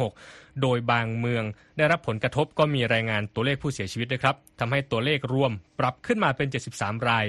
[0.00, 1.44] 2016 โดยบางเมือง
[1.76, 7.24] ได้รับผลกระทบก็มีรายงานตัวเลขผู้เสียชีวิตด้วยครับทำให้ตัวเลขรวมปรับขึ้นมาเป็น 73 ราย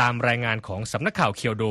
[0.00, 1.64] ตามรายงานของสำนักข่าวเคียวโด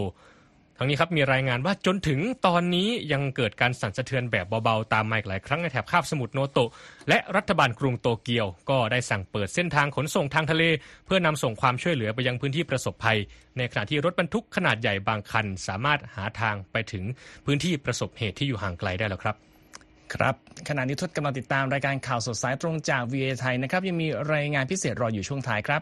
[0.77, 6.69] ทั้งนี้ครับมีรายงานว่าจนถึงตอนนี้ยังเกิดการสั่นสะเทือนแบบเบาๆ ตามมาอีกหลายครั้งในแถบคาบสมุทรโนโตะ
[7.09, 10.63] และรัฐบาลกรุงโตเกียว ก็ได้สั่งเปิดเส้นทางขนส่งทางทะเล
[11.05, 13.17] เพื่อนำส่งความช่วยเหลือไปยังพื้นที่ประสบภัย
[13.57, 17.03] ในขณะที่รถบรรทุกขนาดใหญ่บางคัน สามารถหาทางไปถึง
[17.45, 19.35] พื้นที่ประสบเหตุที่อยู่ห่างไกลได้แล้วครับ
[20.13, 20.35] ครับ
[20.69, 25.81] ขณะนี้ทศกำลังติดตามรายการข่าวสดสายตรงจาก VA ไทยนะครับยังมีรายงานพิเศษรออยู่ช่วงท้ายครับ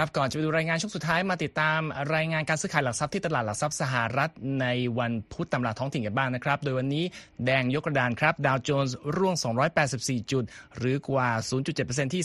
[0.00, 1.80] ครับก่อนจะไปดูรายงานช่วงสุดท้ายมาติดตาม
[2.14, 4.30] รายงานการซื้อขายหลักทรัพย์ที่ตลาดหลักทรัพย์สหรัฐ
[4.60, 4.66] ใน
[4.98, 7.04] วันพุธตำราท้องถิ่นกันบ้างนะครับ โดยวันนี้
[7.44, 9.34] แดงยกกระดานครับดาวโจนส์ร่วง
[9.82, 10.44] 284 จุด
[10.78, 11.28] หรือกว่า
[11.72, 12.22] 0.7%ที่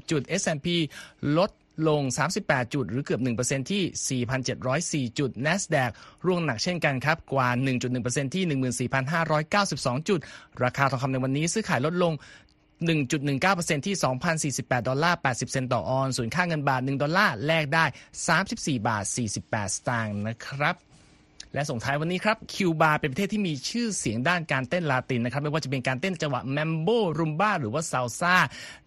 [0.00, 0.66] 37,430 จุด S&P
[1.38, 1.50] ลด
[1.88, 2.02] ลง
[2.38, 4.22] 38 จุด หรือเกือบ 1%ที่
[5.10, 5.90] 4,704 จุด NASDAQ
[6.26, 7.48] ร่วงหนักเช่นกันครับ กว่า
[7.92, 8.88] 1.1%ที่
[9.46, 10.20] 14,592 จุด
[10.64, 12.12] ราคาทองคำในวันนี้ซื้อขายลดลง
[12.86, 13.96] 1.19%ที่
[14.52, 17.84] 2,048 ดอลลาร์ 80 เซนต์ต่อออนซ์ส่วนค่าเงินบาท 1 ดอลลาร์ แลกได้
[18.36, 19.04] 34 บาท
[19.40, 20.76] 48 สตางค์นะครับ
[21.54, 26.88] และส่งท้ายวันนี้ครับ คิวบาเป็นประเทศที่มีชื่อเสียงด้านการเต้นลาตินนะครับ ไม่ว่าจะเป็นการเต้นจังหวะแมมโบ
[27.18, 28.34] รุมบ้าหรือว่าซาลซา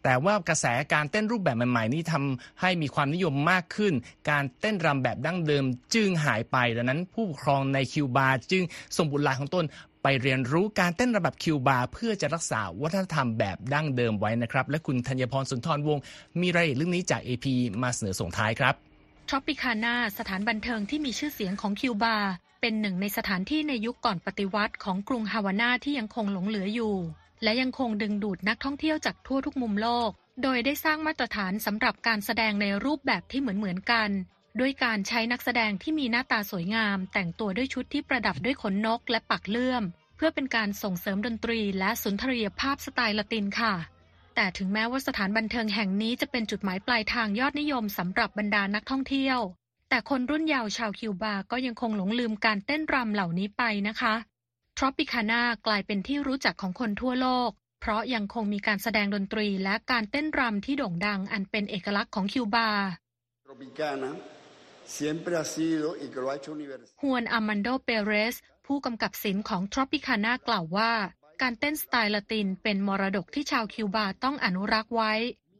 [0.03, 3.93] แต่ว่ากระแสการเต้นรูปแบบใหม่ๆ นี้ทำให้มีความนิยมมากขึ้น
[4.29, 8.63] การเต้นรำแบบดั้งเดิมจึงหายไปดังนั้นผู้ปกครองในคิวบาจึง
[8.97, 9.65] ส่งบุตรหลานของตน
[10.03, 16.03] ไปเรียนรู้การเต้นระบบคิวบาเพื่อจะรักษาวัฒนธรรมแบบดั้งเดิมไว้นะครับ และคุณธัญพรสุนทรวงศ์
[16.41, 17.45] มีรายละเอียดเรื่องนี้จาก AP
[17.83, 18.75] มาเสนอส่งท้ายครับ
[19.29, 22.17] ทรอปิคาน่าสถานบันเทิงที่มีชื่อเสียงของคิวบา
[22.61, 26.95] เป็นหนึ่งในสถานที่ในยุคก่อนปฏิวัติของกรุงฮาวาน่าที่ยังคงหลงเหลืออยู่
[27.43, 30.09] และยังคงดึงดูดนักท่องเที่ยวจากทั่วทุกมุมโลก
[30.43, 34.09] โดยได้สร้างมาตรฐานสำหรับการแสดงในรูปแบบที่เหมือนเหมือนกัน
[34.59, 39.83] ด้วยการใช้นักแสดงที่มีหน้าตาสวยงาม แต่งตัวด้วยชุดที่ประดับด้วยขนนกและปักเลื่อม
[40.15, 43.73] เพื่อเป็นการส่งเสริมดนตรีและสุนทรียภาพสไตล์ละตินค่ะ
[44.35, 49.39] แต่ถึงแม้ว่าสถานบันเทิงแห่งนี้จะเป็นจุดหมายปลายทางยอดนิยมสำหรับบรรดานักท่องเที่ยว
[49.89, 54.13] แต่คนรุ่นเยาว์ชาวคิวบาก็ยังคงหลงลืมการเต้นรำเหล่านี้ไปนะคะ
[54.77, 57.49] ทรอปิคาน่ากลายเป็นที่รู้จักของคนทั่วโลก
[57.81, 62.69] เพราะยังคงมีการแสดงดนตรีและการเต้นรำที่โด่งดังอันเป็นเอกลักษณ์ของคิวบา
[67.01, 70.91] ฮวนอามันโด เปเรส ผู้กำกับศิลป์ของ Tropicana กล่าวว่า
[71.41, 75.13] การเต้นสไตล์ละตินเป็นมรดกที่ชาวคิวบาต้องอนุรักษ์ไว้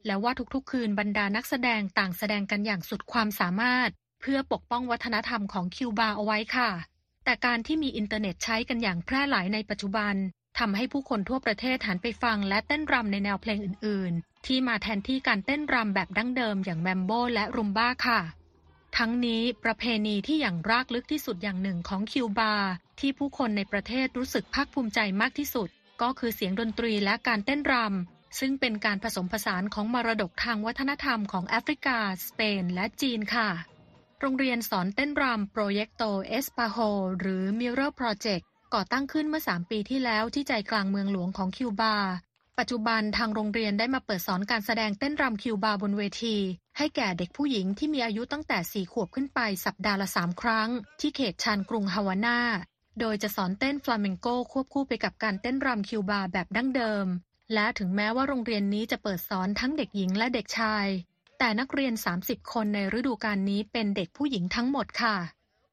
[0.06, 3.90] และว่าทุกๆ คืนบรรดานักแสดงต่างแสดงกันอย่างสุดความสามารถ
[4.20, 6.70] เพื่อปกป้องวัฒนธรรมของคิวบาเอาไว้ค่ะ
[7.24, 10.14] แต่การที่มีอินเทอร์เน็ตใช้กันอย่างแพร่หลายในปัจจุบัน
[10.58, 18.20] ทำให้ผู้คนทั่วประเทศหันไปฟังและเต้นรำในแนวเพลงอื่น ๆ ที่มาแทนที่การเต้นรำแบบดั้งเดิมอย่างแมมโบและรุมบ้าค่ะ
[18.98, 22.54] ทั้งนี้ประเพณีที่หยั่งรากลึกที่สุดอย่างหนึ่งของคิวบา
[23.00, 25.68] ที่ผู้คนในประเทศรู้สึกภาคภูมิใจมากที่สุด
[26.02, 33.50] ก็คือเสียงดนตรีและการเต้นรำซึ่งเป็นการผสมผสานของมรดกทางวัฒนธรรมของแอฟริกา สเปน และจีนค่ะ
[34.20, 36.76] โรงเรียนสอนเต้นรำโปรเจกโตเอสปาโฮ
[37.20, 41.96] หรือ Mirror Project ก่อตั้งขึ้นเมื่อ 3 ปีที่แล้วที่ใจกลางเมืองหลวงของคิวบา
[42.58, 46.36] ปัจจุบันทางโรงเรียนได้มาเปิดสอนการแสดงเต้นรำคิวบาบนเวที
[46.76, 50.68] ให้แก่เด็กผู้หญิงที่มีอายุตั้งแต่ 4 ขวบขึ้นไปสัปดาห์ละ 3 ครั้ง
[51.00, 52.38] ที่เขตชานกรุงฮาวาน่า
[53.00, 57.06] โดยจะสอนเต้นฟลาเมงโกควบคู่ไปกับการเต้นรำคิวบาแบบดั้งเดิม
[57.54, 60.86] และถึงแม้ว่าโรงเรียนนี้จะเปิดสอนทั้งเด็กหญิงและเด็กชาย
[61.38, 65.16] แต่นักเรียน 30 คนในฤดูกาลนี้เป็นเด็กผู้หญิงทั้งหมดค่ะ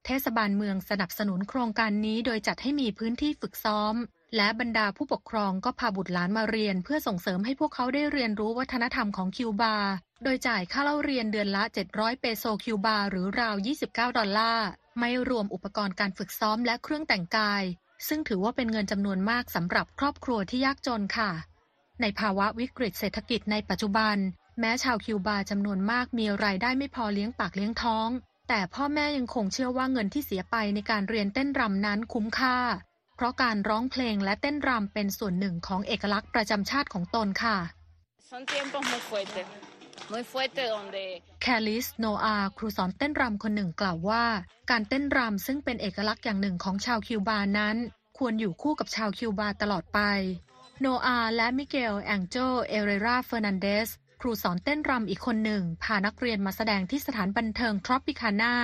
[0.06, 3.96] เทศบาลเมืองสนับสนุนโครงการนี้โดยจัดให้มีพื้นที่ฝึกซ้อม
[4.36, 9.76] และบรรดาผู้ปกครองก็พาบุตรหลานมาเรียน เพื่อส่งเสริมให้พวกเขาได้เรียนรู้วัฒนธรรมของคิวบา
[10.24, 11.64] โดยจ่ายค่าเล่าเรียนเดือนละ
[11.94, 14.68] 700 เปโซคิวบา หรือราว 29 ดอลลาร์
[15.00, 17.64] ไม่รวมอุปกรณ์การฝึกซ้อมและเครื่องแต่งกาย
[18.08, 21.32] ซึ่งถือว่าเป็นเงินจำนวนมากสำหรับครอบครัวที่ยากจนค่ะ
[22.02, 24.18] ในภาวะวิกฤตเศรษฐกิจในปัจจุบัน
[24.60, 28.10] แม้ชาวคิวบาจำนวนมากมีรายได้ไม่พอเลี้ยงปากเลี้ยงท้อง
[28.50, 32.58] แต่พ่อแม่ยังคงเชื่อว่าเงินที่เสียไปในการเรียนเต้นรำนั้นคุ้มค่า
[33.20, 37.58] เพราะการร้องเพลงและเต้นรำเป็นส่วนหนึ่งของเอกลักษณ์ประจำชาติของตนค่ะ
[41.42, 44.26] แคลิสโนอาครูสอนเต้นรำคนหนึ่งกล่าวว่า
[44.72, 47.76] การเต้นรำซึ่งเป็นเอกลักษณ์อย่างหนึ่งของชาวคิวบานั้น
[48.18, 50.00] ควรอยู่คู่กับชาวคิวบาตลอดไป
[50.80, 52.36] โนอาและมิเกลแองโจ
[52.68, 53.90] เอเรราเฟอร์นันเดส
[54.22, 58.56] ครูสอนเต้นรำอีกคนหนึ่ง พานักเรียนมาแสดงที่สถานบันเทิงทรอปิคาน่า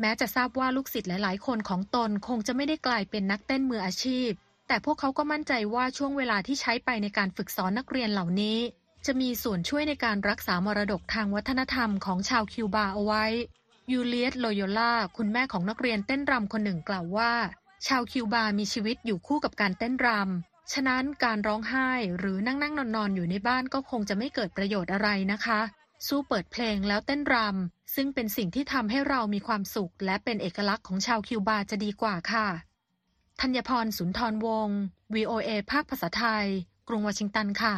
[0.00, 4.30] แม้จะทราบว่าลูกศิษย์หลาย ๆ คนของตนคงจะไม่ได้กลายเป็นนักเต้นมืออาชีพ
[4.68, 8.58] แต่พวกเขาก็มั่นใจว่าช่วงเวลาที่ใช้ไปในการฝึกสอนนักเรียนเหล่านี้
[9.06, 13.24] จะมีส่วนช่วยในการรักษามรดกทางวัฒนธรรมของชาวคิวบาเอาไว้
[13.92, 17.32] ยูเลียสโลโยล่าคุณแม่ของนักเรียนเต้นรำคนหนึ่งกล่าวว่า
[17.86, 25.60] ชาวคิวบามีชีวิตอยู่คู่กับการเต้นรำฉะนั้นการร้องไห้หรือนั่งนั่งนอนนอนอยู่ในบ้านก็คงจะไม่เกิดประโยชน์อะไรนะคะ
[26.08, 32.46] สู้เปิดเพลงแล้วเต้นรำ ซึ่งเป็นสิ่งที่ทำให้เรามีความสุข และเป็นเอกลักษณ์ของชาวคิวบาจะดีกว่าค่ะ
[33.40, 34.78] ธัญพรสุนทรวงศ์
[35.14, 36.46] VOA ภาคภาษาไทย
[36.88, 37.74] กรุงวอชิงตันค่ะ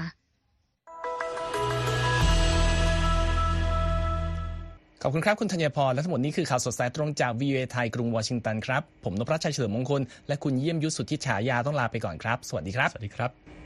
[5.02, 13.65] ขอบคุณครับ คุณธัญพร และทั้งหมดนี้คือข่าวสดสายตรงจาก VOA ไทย กรุงวอชิงตันครับ ผมนพรัชชัยเฉลิมมงคล และคุณเยี่ยมยุทธสุทธิฉายาต้องลาไปก่อนครับ สวัสดีครับ สวัสดีครับ